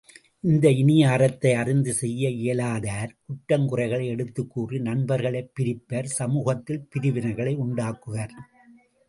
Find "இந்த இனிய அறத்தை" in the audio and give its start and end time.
0.41-1.53